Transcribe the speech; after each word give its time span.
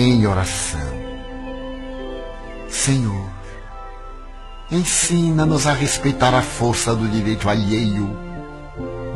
em 0.00 0.26
oração. 0.26 0.80
Senhor, 2.68 3.30
ensina-nos 4.70 5.66
a 5.66 5.72
respeitar 5.72 6.34
a 6.34 6.42
força 6.42 6.94
do 6.94 7.08
direito 7.08 7.48
alheio 7.48 8.16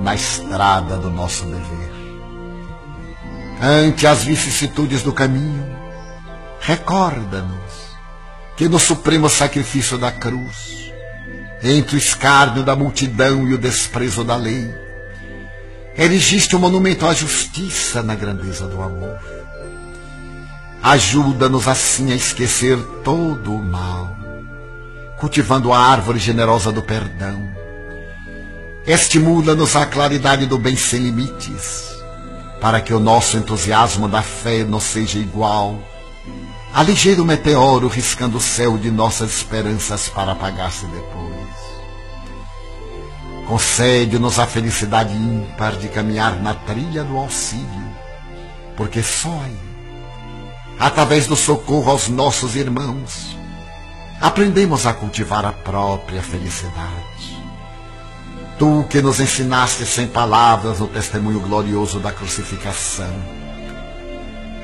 na 0.02 0.14
estrada 0.14 0.96
do 0.96 1.10
nosso 1.10 1.44
dever. 1.44 1.90
Ante 3.62 4.06
as 4.06 4.24
vicissitudes 4.24 5.02
do 5.02 5.12
caminho, 5.12 5.76
recorda-nos 6.60 7.90
que 8.56 8.68
no 8.68 8.78
supremo 8.78 9.28
sacrifício 9.28 9.98
da 9.98 10.10
cruz, 10.10 10.92
entre 11.62 11.96
o 11.96 11.98
escárnio 11.98 12.62
da 12.62 12.74
multidão 12.74 13.46
e 13.46 13.52
o 13.52 13.58
desprezo 13.58 14.24
da 14.24 14.36
lei, 14.36 14.74
erigiste 15.94 16.56
um 16.56 16.58
monumento 16.58 17.06
à 17.06 17.12
justiça 17.12 18.02
na 18.02 18.14
grandeza 18.14 18.66
do 18.66 18.80
amor. 18.80 19.18
Ajuda-nos 20.82 21.68
assim 21.68 22.12
a 22.12 22.14
esquecer 22.14 22.78
todo 23.04 23.54
o 23.54 23.62
mal, 23.62 24.16
cultivando 25.18 25.72
a 25.72 25.78
árvore 25.78 26.18
generosa 26.18 26.72
do 26.72 26.82
perdão. 26.82 27.42
Estimula-nos 28.86 29.76
a 29.76 29.84
claridade 29.84 30.46
do 30.46 30.58
bem 30.58 30.76
sem 30.76 31.02
limites, 31.02 31.90
para 32.60 32.80
que 32.80 32.94
o 32.94 33.00
nosso 33.00 33.36
entusiasmo 33.36 34.08
da 34.08 34.22
fé 34.22 34.64
não 34.64 34.80
seja 34.80 35.18
igual 35.18 35.78
a 36.72 36.84
ligeiro 36.84 37.24
meteoro 37.24 37.88
riscando 37.88 38.38
o 38.38 38.40
céu 38.40 38.78
de 38.78 38.92
nossas 38.92 39.32
esperanças 39.32 40.08
para 40.08 40.32
apagar-se 40.32 40.86
depois. 40.86 41.40
Concede-nos 43.48 44.38
a 44.38 44.46
felicidade 44.46 45.12
ímpar 45.12 45.74
de 45.76 45.88
caminhar 45.88 46.40
na 46.40 46.54
trilha 46.54 47.02
do 47.02 47.16
auxílio, 47.16 47.90
porque 48.76 49.02
só 49.02 49.32
aí, 49.44 49.69
através 50.80 51.26
do 51.26 51.36
socorro 51.36 51.90
aos 51.90 52.08
nossos 52.08 52.56
irmãos, 52.56 53.36
aprendemos 54.18 54.86
a 54.86 54.94
cultivar 54.94 55.44
a 55.44 55.52
própria 55.52 56.22
felicidade. 56.22 57.38
Tu 58.58 58.86
que 58.88 59.02
nos 59.02 59.20
ensinaste 59.20 59.84
sem 59.84 60.06
palavras 60.06 60.80
no 60.80 60.88
testemunho 60.88 61.38
glorioso 61.40 62.00
da 62.00 62.10
crucificação, 62.10 63.12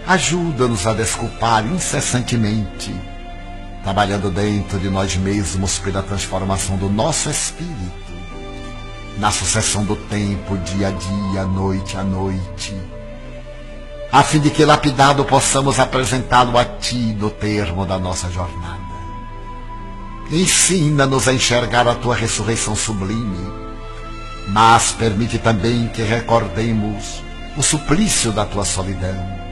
ajuda-nos 0.07 0.87
a 0.87 0.95
desculpar 0.95 1.67
incessantemente, 1.67 2.95
trabalhando 3.85 4.31
dentro 4.31 4.79
de 4.79 4.89
nós 4.89 5.17
mesmos 5.17 5.79
pela 5.79 6.03
transformação 6.03 6.79
do 6.79 6.89
nosso 6.89 7.29
espírito, 7.29 8.07
na 9.19 9.31
sucessão 9.31 9.85
do 9.85 9.97
tempo, 9.97 10.57
dia 10.59 10.89
a 10.89 10.91
dia, 10.91 11.45
noite 11.45 11.97
a 11.97 12.03
noite, 12.03 12.75
a 14.11 14.23
fim 14.23 14.41
de 14.41 14.51
que 14.51 14.65
lapidado 14.65 15.25
possamos 15.25 15.79
apresentá-lo 15.79 16.57
a 16.57 16.65
Ti 16.65 17.17
no 17.19 17.31
termo 17.31 17.85
da 17.85 17.99
nossa 17.99 18.31
jornada. 18.31 18.87
Ensina-nos 20.31 21.29
a 21.29 21.33
enxergar 21.33 21.87
a 21.87 21.95
Tua 21.95 22.15
ressurreição 22.15 22.75
sublime, 22.75 23.53
mas 24.49 24.93
permite 24.93 25.39
também 25.39 25.89
que 25.89 26.03
recordemos 26.03 27.23
o 27.57 27.63
suplício 27.63 28.33
da 28.33 28.45
Tua 28.45 28.65
solidão 28.65 29.47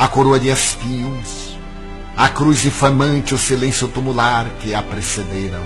a 0.00 0.08
coroa 0.08 0.40
de 0.40 0.48
espinhos, 0.48 1.58
a 2.16 2.26
cruz 2.30 2.64
infamante, 2.64 3.34
o 3.34 3.38
silêncio 3.38 3.86
tumular 3.86 4.46
que 4.58 4.74
a 4.74 4.82
precederam, 4.82 5.62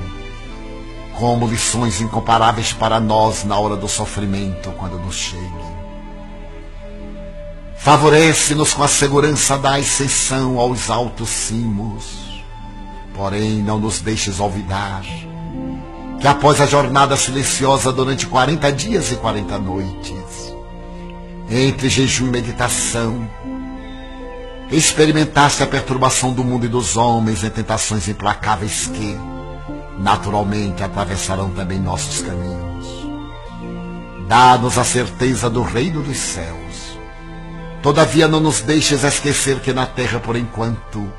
como 1.17 1.47
lições 1.47 2.01
incomparáveis 2.01 2.73
para 2.73 2.98
nós 2.98 3.45
na 3.45 3.56
hora 3.56 3.77
do 3.77 3.86
sofrimento 3.86 4.73
quando 4.73 4.98
nos 4.98 5.14
chegue. 5.14 5.84
Favorece-nos 7.85 8.73
com 8.73 8.83
a 8.83 8.89
segurança 8.89 9.57
da 9.58 9.77
ascensão 9.77 10.58
aos 10.58 10.91
altos 10.91 11.29
cimos, 11.29 12.42
porém 13.14 13.63
não 13.63 13.79
nos 13.79 14.01
deixes 14.01 14.41
olvidar 14.41 15.03
que 16.19 16.27
após 16.27 16.61
a 16.61 16.67
jornada 16.67 17.14
silenciosa 17.17 17.92
durante 17.92 18.27
quarenta 18.27 18.73
dias 18.73 19.13
e 19.13 19.17
quarenta 19.17 19.58
noites, 19.58 20.57
entre 21.51 21.91
jejum 21.91 22.29
e 22.29 22.31
meditação, 22.31 23.29
Experimentaste 24.70 25.63
a 25.63 25.67
perturbação 25.67 26.33
do 26.33 26.42
mundo 26.42 26.64
e 26.64 26.69
dos 26.69 26.97
homens 26.97 27.45
em 27.45 27.51
tentações 27.51 28.08
implacáveis 28.08 28.87
que, 28.87 29.17
naturalmente, 29.98 30.83
atravessarão 30.83 31.51
também 31.51 31.79
nossos 31.79 32.23
caminhos. 32.23 33.07
Dá-nos 34.27 34.79
a 34.79 34.83
certeza 34.83 35.51
do 35.51 35.63
reino 35.63 36.03
dos 36.03 36.17
céus. 36.17 36.73
Todavia 37.84 38.27
não 38.27 38.40
nos 38.40 38.62
deixes 38.62 39.05
esquecer 39.05 39.61
que 39.61 39.70
na 39.70 39.84
terra, 39.84 40.18
por 40.18 40.36
enquanto, 40.36 41.12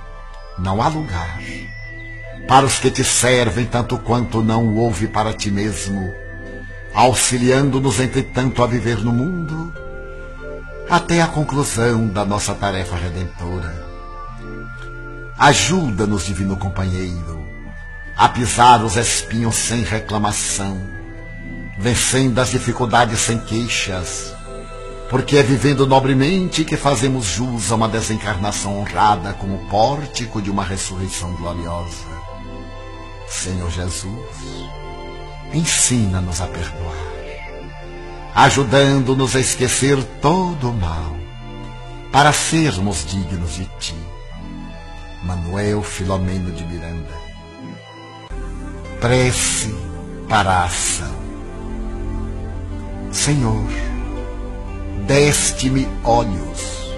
não 0.58 0.82
há 0.82 0.88
lugar 0.88 1.40
para 2.48 2.66
os 2.66 2.80
que 2.80 2.90
te 2.90 3.04
servem 3.04 3.68
tanto 3.68 4.00
quanto 4.00 4.42
não 4.42 4.76
houve 4.76 5.08
para 5.08 5.32
ti 5.32 5.52
mesmo, 5.52 6.12
auxiliando-nos 6.92 8.00
entretanto 8.00 8.64
a 8.64 8.68
viver 8.68 8.98
no 8.98 9.14
mundo 9.14 9.72
até 10.90 11.22
a 11.22 11.28
conclusão 11.28 12.08
da 12.08 12.26
nossa 12.26 12.56
tarefa 12.56 12.96
redentora. 12.96 13.86
Ajuda-nos, 15.38 16.26
divino 16.26 16.58
companheiro, 16.58 17.46
a 18.18 18.28
pisar 18.28 18.84
os 18.84 18.96
espinhos 18.96 19.54
sem 19.54 19.84
reclamação, 19.84 20.82
vencendo 21.78 22.40
as 22.40 22.50
dificuldades 22.50 23.20
sem 23.20 23.38
queixas, 23.38 24.35
porque 25.10 25.38
é 25.38 25.44
vivendo 25.44 25.86
nobremente 25.86 26.66
que 26.66 26.78
fazemos 26.78 27.26
jus 27.26 27.72
a 27.72 27.76
uma 27.76 27.88
desencarnação 27.88 28.80
honrada 28.80 29.34
como 29.34 29.70
pórtico 29.70 30.42
de 30.42 30.50
uma 30.50 30.64
ressurreição 30.64 31.34
gloriosa. 31.36 32.06
Senhor 33.28 33.70
Jesus, 33.70 34.70
ensina-nos 35.54 36.42
a 36.42 36.48
perdoar 36.48 37.16
ajudando-nos 38.36 39.34
a 39.34 39.40
esquecer 39.40 39.98
todo 40.22 40.70
o 40.70 40.74
mal, 40.74 41.16
para 42.12 42.34
sermos 42.34 43.06
dignos 43.06 43.56
de 43.56 43.66
Ti. 43.80 43.96
Manuel 45.24 45.82
Filomeno 45.82 46.52
de 46.52 46.66
Miranda. 46.66 47.16
Prece 49.00 49.74
para 50.28 50.52
a 50.52 50.66
ação. 50.66 51.16
Senhor, 53.12 53.70
deste-me 55.06 55.88
olhos, 56.04 56.94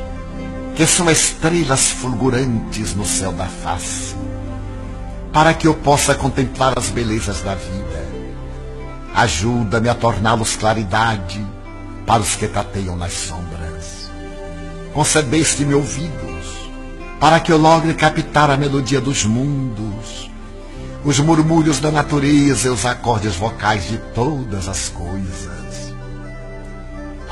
que 0.75 0.85
são 0.85 1.09
estrelas 1.09 1.87
fulgurantes 1.87 2.93
no 2.95 3.05
céu 3.05 3.31
da 3.31 3.45
face, 3.45 4.15
para 5.31 5.53
que 5.53 5.67
eu 5.67 5.73
possa 5.73 6.15
contemplar 6.15 6.77
as 6.77 6.89
belezas 6.89 7.41
da 7.41 7.55
vida 7.55 8.07
Ajuda-me 9.17 9.89
a 9.89 9.95
torná-los 9.95 10.55
claridade 10.55 11.43
para 12.05 12.21
os 12.21 12.35
que 12.35 12.47
tateiam 12.47 12.95
nas 12.95 13.13
sombras. 13.13 14.11
Concedeste-me 14.93 15.73
ouvidos 15.73 16.69
para 17.19 17.39
que 17.39 17.51
eu 17.51 17.57
logre 17.57 17.95
captar 17.95 18.51
a 18.51 18.55
melodia 18.55 19.01
dos 19.01 19.25
mundos, 19.25 20.29
os 21.03 21.19
murmúrios 21.19 21.79
da 21.79 21.89
natureza 21.89 22.67
e 22.67 22.69
os 22.69 22.85
acordes 22.85 23.35
vocais 23.35 23.87
de 23.87 23.97
todas 24.13 24.67
as 24.67 24.89
coisas. 24.89 25.66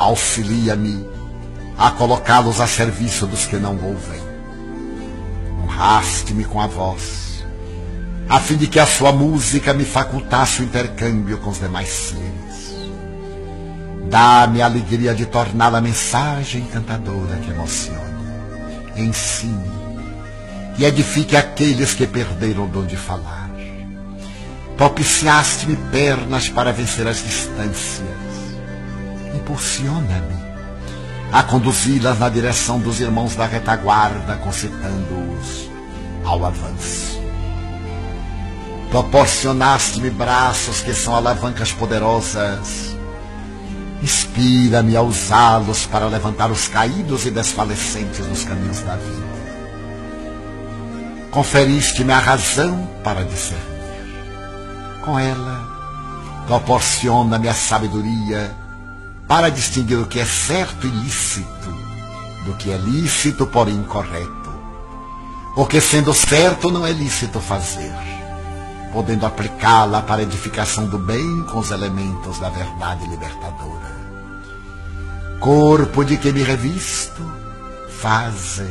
Auxilia-me 0.05 1.05
a 1.77 1.91
colocá-los 1.91 2.59
a 2.61 2.67
serviço 2.67 3.27
dos 3.27 3.45
que 3.45 3.57
não 3.57 3.75
ouvem. 3.75 4.21
Honraste-me 5.63 6.45
com 6.45 6.61
a 6.61 6.67
voz 6.67 7.25
a 8.27 8.39
fim 8.39 8.57
de 8.57 8.67
que 8.67 8.79
a 8.79 8.87
sua 8.87 9.11
música 9.11 9.73
me 9.73 9.85
facultasse 9.85 10.61
o 10.61 10.65
intercâmbio 10.65 11.37
com 11.37 11.51
os 11.51 11.59
demais 11.59 11.89
seres. 11.89 12.89
Dá-me 14.09 14.61
a 14.61 14.65
alegria 14.65 15.13
de 15.13 15.25
torná-la 15.25 15.81
mensagem 15.81 16.61
encantadora 16.61 17.37
que 17.37 17.51
emocione, 17.51 17.99
ensine 18.97 19.71
e 20.77 20.85
edifique 20.85 21.35
aqueles 21.35 21.93
que 21.93 22.07
perderam 22.07 22.65
o 22.65 22.67
dom 22.67 22.85
de 22.85 22.97
falar. 22.97 23.49
Propiciaste-me 24.75 25.77
pernas 25.91 26.49
para 26.49 26.73
vencer 26.73 27.07
as 27.07 27.23
distâncias. 27.23 28.24
Impulsiona-me 29.45 30.43
a 31.31 31.43
conduzi-las 31.43 32.17
na 32.17 32.29
direção 32.29 32.79
dos 32.79 32.99
irmãos 32.99 33.35
da 33.35 33.45
retaguarda, 33.45 34.37
concitando-os 34.37 35.69
ao 36.25 36.43
avanço. 36.43 37.21
Proporcionaste-me 38.89 40.09
braços 40.09 40.81
que 40.81 40.95
são 40.95 41.15
alavancas 41.15 41.71
poderosas. 41.71 42.97
Inspira-me 44.01 44.97
a 44.97 45.03
usá-los 45.03 45.85
para 45.85 46.07
levantar 46.07 46.49
os 46.49 46.67
caídos 46.67 47.27
e 47.27 47.29
desfalecentes 47.29 48.25
nos 48.25 48.43
caminhos 48.43 48.79
da 48.79 48.95
vida. 48.95 49.35
Conferiste-me 51.29 52.13
a 52.13 52.19
razão 52.19 52.89
para 53.03 53.23
discernir. 53.23 53.61
Com 55.03 55.19
ela, 55.19 55.63
proporciona-me 56.47 57.47
a 57.47 57.53
sabedoria 57.53 58.64
para 59.27 59.49
distinguir 59.49 59.99
o 59.99 60.05
que 60.05 60.19
é 60.19 60.25
certo 60.25 60.85
e 60.87 60.89
lícito 60.89 61.69
do 62.45 62.53
que 62.53 62.71
é 62.71 62.77
lícito, 62.77 63.47
porém 63.47 63.75
incorreto 63.75 64.45
o 65.55 65.65
que 65.65 65.79
sendo 65.79 66.13
certo 66.13 66.69
não 66.69 66.85
é 66.85 66.91
lícito 66.91 67.39
fazer, 67.39 67.95
podendo 68.91 69.25
aplicá-la 69.25 70.01
para 70.01 70.19
a 70.19 70.23
edificação 70.23 70.85
do 70.87 70.99
bem 70.99 71.43
com 71.43 71.59
os 71.59 71.71
elementos 71.71 72.39
da 72.39 72.49
verdade 72.49 73.07
libertadora. 73.07 73.95
Corpo 75.39 76.03
de 76.03 76.17
que 76.17 76.33
me 76.33 76.43
revisto, 76.43 77.23
faze 77.89 78.67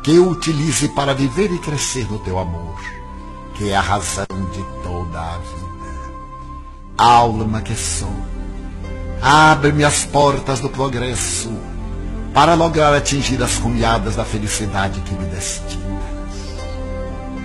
que 0.00 0.14
eu 0.14 0.30
utilize 0.30 0.88
para 0.90 1.12
viver 1.12 1.50
e 1.50 1.58
crescer 1.58 2.08
no 2.08 2.20
teu 2.20 2.38
amor, 2.38 2.78
que 3.56 3.70
é 3.70 3.76
a 3.76 3.80
razão 3.80 4.26
de 4.52 4.64
toda 4.84 5.20
a 5.20 5.38
vida. 5.38 5.66
Alma 6.96 7.62
que 7.62 7.74
sou, 7.74 8.14
abre-me 9.20 9.84
as 9.84 10.04
portas 10.04 10.60
do 10.60 10.68
progresso 10.68 11.50
para 12.34 12.54
lograr 12.54 12.94
atingir 12.94 13.42
as 13.42 13.56
cunhadas 13.58 14.16
da 14.16 14.24
felicidade 14.24 15.00
que 15.00 15.14
me 15.14 15.24
destinas. 15.26 15.76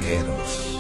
Eros. 0.06 0.71